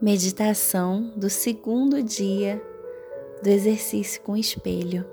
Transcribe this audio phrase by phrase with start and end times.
[0.00, 2.62] Meditação do segundo dia
[3.42, 5.04] do exercício com espelho.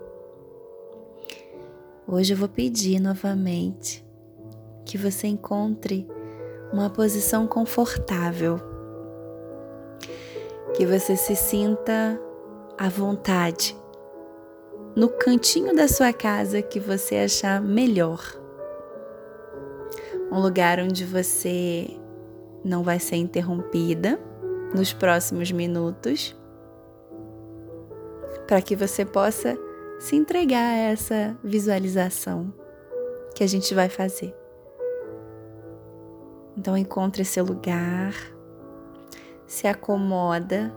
[2.07, 4.05] Hoje eu vou pedir novamente
[4.85, 6.07] que você encontre
[6.71, 8.59] uma posição confortável,
[10.75, 12.21] que você se sinta
[12.77, 13.75] à vontade
[14.95, 18.21] no cantinho da sua casa que você achar melhor.
[20.31, 21.89] Um lugar onde você
[22.63, 24.19] não vai ser interrompida
[24.75, 26.35] nos próximos minutos,
[28.45, 29.57] para que você possa
[29.99, 32.53] se entregar a essa visualização
[33.33, 34.35] que a gente vai fazer.
[36.57, 38.13] Então encontre esse lugar,
[39.47, 40.73] se acomoda,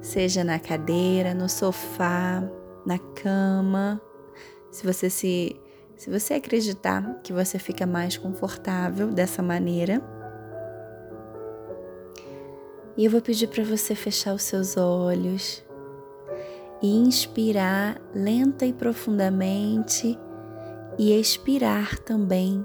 [0.00, 2.42] seja na cadeira, no sofá,
[2.86, 4.00] na cama.
[4.70, 5.60] Se você se
[5.96, 10.02] se você acreditar que você fica mais confortável dessa maneira,
[12.96, 15.64] e eu vou pedir para você fechar os seus olhos
[16.82, 20.18] e inspirar lenta e profundamente
[20.98, 22.64] e expirar também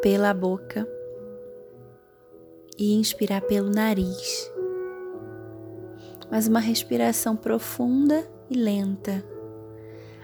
[0.00, 0.86] pela boca
[2.78, 4.50] e inspirar pelo nariz.
[6.30, 9.24] Mas uma respiração profunda e lenta,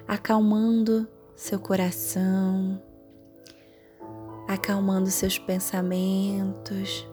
[0.06, 2.82] acalmando seu coração,
[4.48, 7.06] acalmando seus pensamentos.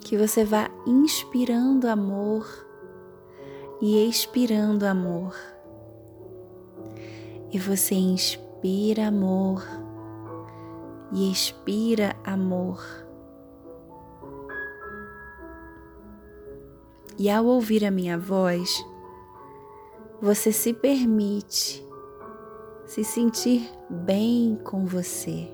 [0.00, 2.46] Que você vá inspirando amor
[3.80, 5.34] e expirando amor.
[7.50, 9.64] E você inspira amor
[11.12, 12.84] e expira amor.
[17.18, 18.84] E ao ouvir a minha voz,
[20.20, 21.82] você se permite
[22.84, 25.48] se sentir bem com você.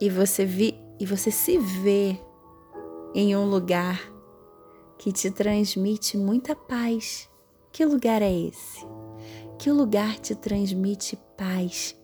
[0.00, 2.20] E você, vi, e você se vê
[3.14, 4.00] em um lugar
[4.98, 7.30] que te transmite muita paz.
[7.72, 8.86] Que lugar é esse?
[9.58, 11.96] Que lugar te transmite paz,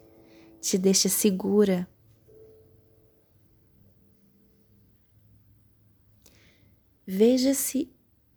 [0.61, 1.87] te deixa segura?
[7.07, 7.94] Veja-se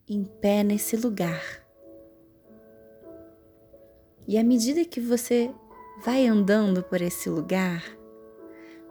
[0.08, 1.44] em pé nesse lugar.
[4.28, 5.54] E à medida que você
[6.04, 7.84] vai andando por esse lugar,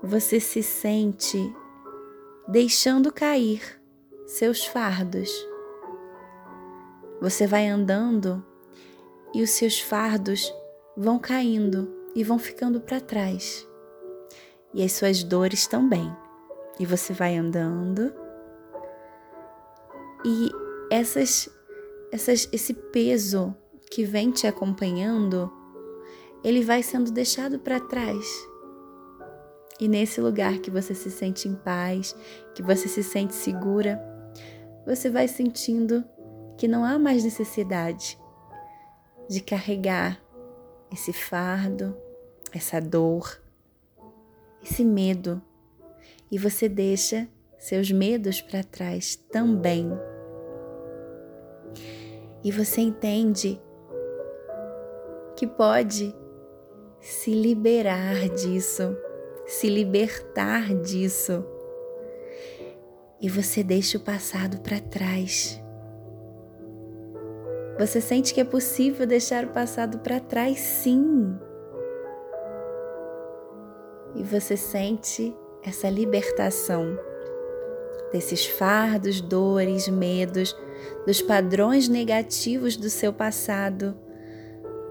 [0.02, 1.54] você se sente
[2.48, 3.62] deixando cair
[4.26, 5.30] seus fardos.
[7.20, 8.44] Você vai andando
[9.32, 10.52] e os seus fardos
[10.96, 13.66] vão caindo e vão ficando para trás.
[14.74, 16.14] E as suas dores também.
[16.78, 18.12] E você vai andando
[20.24, 20.50] e
[20.90, 21.48] essas,
[22.12, 23.54] essas, esse peso
[23.90, 25.50] que vem te acompanhando,
[26.42, 28.26] ele vai sendo deixado para trás.
[29.80, 32.16] E nesse lugar que você se sente em paz,
[32.54, 34.00] que você se sente segura,
[34.86, 36.04] você vai sentindo
[36.56, 38.18] que não há mais necessidade
[39.28, 40.22] de carregar
[40.90, 41.96] esse fardo,
[42.52, 43.42] essa dor,
[44.62, 45.42] esse medo.
[46.30, 49.90] E você deixa seus medos para trás também.
[52.42, 53.60] E você entende
[55.36, 56.14] que pode
[57.00, 58.96] se liberar disso,
[59.46, 61.44] se libertar disso.
[63.20, 65.62] E você deixa o passado para trás.
[67.78, 71.36] Você sente que é possível deixar o passado para trás, sim.
[74.14, 76.98] E você sente essa libertação
[78.12, 80.56] desses fardos, dores, medos,
[81.06, 83.96] dos padrões negativos do seu passado,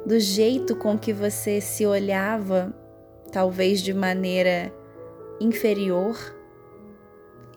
[0.06, 2.74] do jeito com que você se olhava,
[3.32, 4.74] talvez de maneira
[5.40, 6.18] inferior,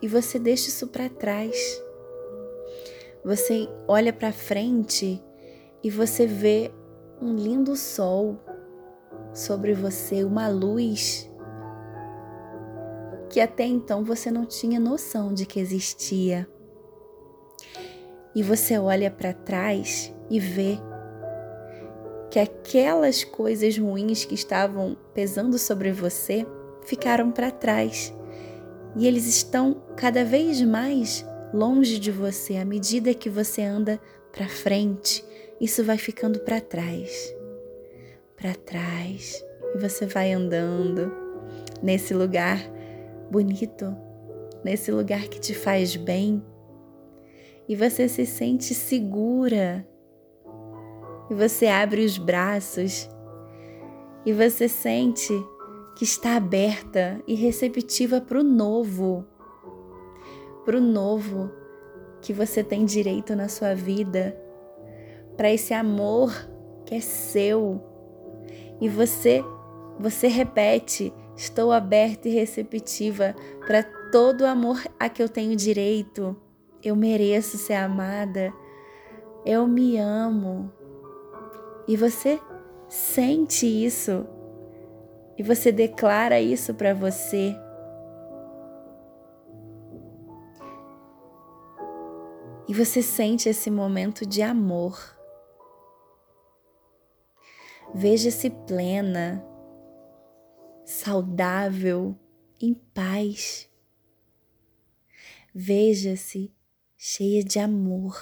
[0.01, 1.83] e você deixa isso para trás.
[3.25, 5.23] Você olha para frente
[5.83, 6.71] e você vê
[7.21, 8.39] um lindo sol
[9.33, 11.29] sobre você, uma luz
[13.29, 16.49] que até então você não tinha noção de que existia.
[18.35, 20.79] E você olha para trás e vê
[22.31, 26.47] que aquelas coisas ruins que estavam pesando sobre você
[26.85, 28.15] ficaram para trás.
[28.97, 34.01] E eles estão cada vez mais longe de você à medida que você anda
[34.33, 35.25] para frente.
[35.61, 37.35] Isso vai ficando para trás.
[38.37, 39.45] Para trás.
[39.75, 41.13] E você vai andando
[41.83, 42.59] nesse lugar
[43.31, 43.95] bonito,
[44.65, 46.43] nesse lugar que te faz bem,
[47.69, 49.87] e você se sente segura,
[51.31, 53.09] e você abre os braços
[54.25, 55.33] e você sente
[55.97, 59.27] que está aberta e receptiva para o novo,
[60.65, 61.51] para o novo
[62.21, 64.39] que você tem direito na sua vida,
[65.37, 66.33] para esse amor
[66.87, 67.83] que é seu.
[68.81, 69.45] E você,
[69.99, 73.35] você repete: estou aberta e receptiva
[73.67, 76.37] para todo o amor a que eu tenho direito.
[76.83, 78.53] Eu mereço ser amada.
[79.45, 80.73] Eu me amo.
[81.87, 82.41] E você
[82.89, 84.27] sente isso
[85.39, 87.57] e você declara isso para você.
[92.67, 95.17] E você sente esse momento de amor.
[97.95, 99.43] Veja-se plena,
[100.85, 102.15] saudável,
[102.61, 103.71] em paz.
[105.55, 106.53] Veja-se
[107.01, 108.21] cheia de amor.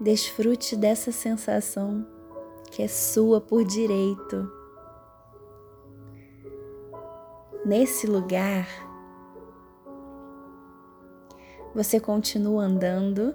[0.00, 2.06] Desfrute dessa sensação
[2.70, 4.48] que é sua por direito.
[7.66, 8.68] Nesse lugar,
[11.74, 13.34] você continua andando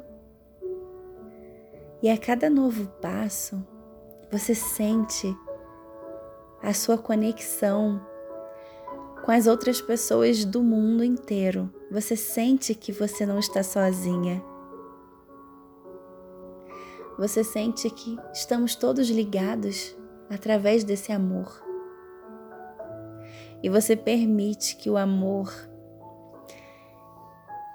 [2.02, 3.62] e a cada novo passo
[4.32, 5.36] você sente
[6.62, 8.02] a sua conexão
[9.24, 11.74] com as outras pessoas do mundo inteiro.
[11.92, 14.44] Você sente que você não está sozinha
[17.20, 19.94] você sente que estamos todos ligados
[20.30, 21.62] através desse amor.
[23.62, 25.54] E você permite que o amor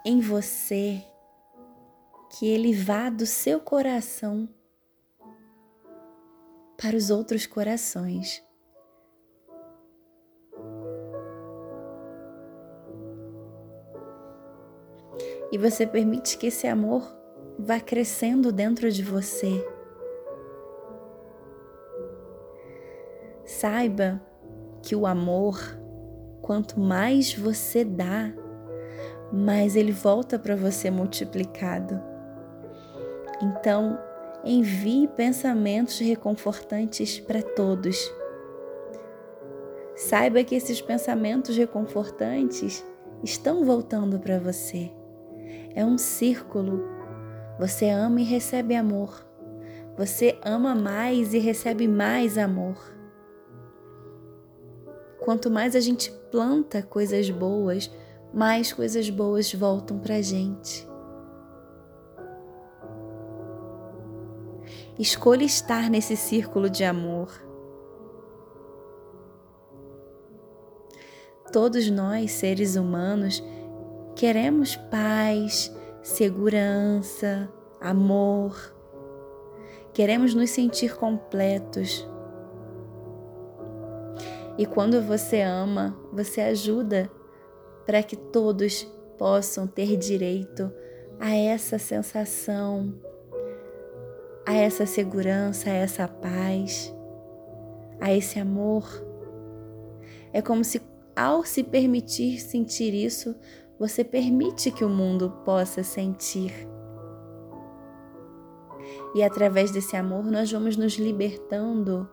[0.03, 1.05] em você,
[2.31, 4.49] que ele vá do seu coração
[6.79, 8.43] para os outros corações.
[15.55, 17.17] E você permite que esse amor
[17.57, 19.65] vá crescendo dentro de você.
[23.45, 24.21] Saiba
[24.83, 25.57] que o amor,
[26.43, 28.33] quanto mais você dá,
[29.33, 32.03] mais ele volta para você multiplicado.
[33.41, 33.97] Então,
[34.45, 38.13] envie pensamentos reconfortantes para todos.
[39.95, 42.85] Saiba que esses pensamentos reconfortantes
[43.23, 44.91] estão voltando para você.
[45.75, 46.95] É um círculo
[47.59, 49.25] você ama e recebe amor.
[49.97, 52.77] Você ama mais e recebe mais amor.
[55.21, 57.91] Quanto mais a gente planta coisas boas,
[58.33, 60.87] mais coisas boas voltam para gente.
[64.99, 67.31] Escolha estar nesse círculo de amor.
[71.53, 73.43] Todos nós, seres humanos,
[74.15, 77.49] queremos paz, segurança,
[77.81, 78.75] amor.
[79.93, 82.07] Queremos nos sentir completos.
[84.57, 87.11] E quando você ama, você ajuda
[87.85, 88.85] para que todos
[89.19, 90.73] possam ter direito
[91.19, 92.95] a essa sensação,
[94.47, 96.95] a essa segurança, a essa paz,
[98.01, 98.85] a esse amor.
[100.33, 100.81] É como se,
[101.17, 103.35] ao se permitir sentir isso,
[103.79, 106.53] você permite que o mundo possa sentir.
[109.15, 112.09] E através desse amor, nós vamos nos libertando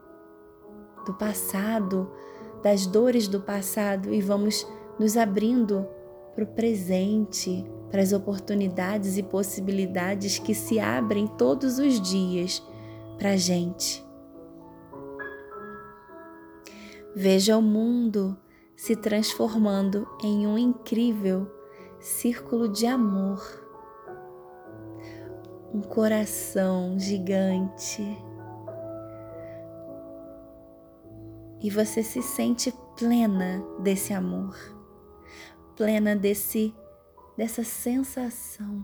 [1.05, 2.11] do passado,
[2.61, 4.67] das dores do passado e vamos
[4.99, 5.87] nos abrindo
[6.33, 12.63] para o presente, para as oportunidades e possibilidades que se abrem todos os dias
[13.17, 14.05] para a gente.
[17.13, 18.37] Veja o mundo
[18.81, 21.47] se transformando em um incrível
[21.99, 23.39] círculo de amor,
[25.71, 28.01] um coração gigante.
[31.61, 34.57] E você se sente plena desse amor,
[35.75, 36.73] plena desse
[37.37, 38.83] dessa sensação.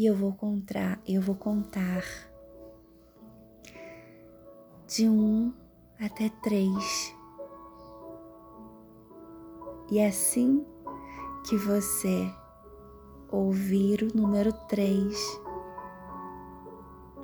[0.00, 2.02] E eu vou contar, eu vou contar
[4.88, 5.52] de um
[6.00, 7.14] até três.
[9.90, 10.64] E assim
[11.46, 12.32] que você
[13.30, 15.18] ouvir o número três,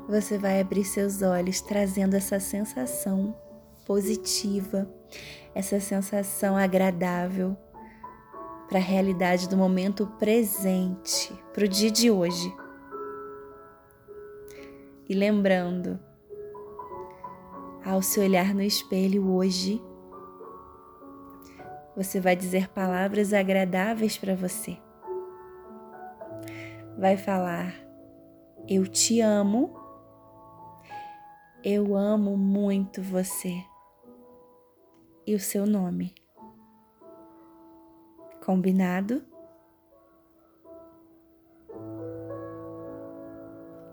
[0.07, 3.35] você vai abrir seus olhos trazendo essa sensação
[3.87, 4.87] positiva,
[5.55, 7.57] essa sensação agradável
[8.69, 12.66] para a realidade do momento presente, para o dia de hoje.
[15.09, 15.99] E lembrando,
[17.85, 19.81] ao se olhar no espelho hoje,
[21.95, 24.77] você vai dizer palavras agradáveis para você.
[26.99, 27.75] Vai falar:
[28.69, 29.75] Eu te amo,
[31.63, 33.65] eu amo muito você
[35.27, 36.15] e o seu nome.
[38.45, 39.25] Combinado?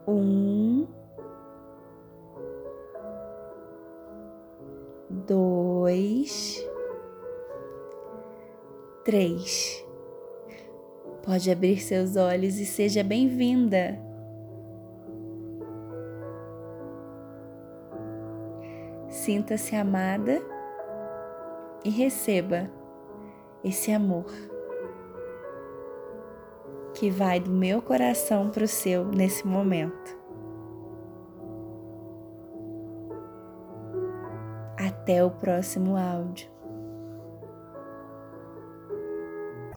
[0.08, 0.73] Um,
[5.34, 6.64] dois,
[9.04, 9.84] três.
[11.24, 14.00] Pode abrir seus olhos e seja bem-vinda.
[19.10, 20.40] Sinta-se amada
[21.84, 22.70] e receba
[23.64, 24.32] esse amor
[26.94, 30.23] que vai do meu coração para o seu nesse momento.
[35.04, 36.53] Até o próximo áudio.